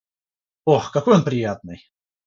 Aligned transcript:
Ох, 0.65 0.91
какой 0.91 1.13
он 1.17 1.23
приятный 1.23 1.79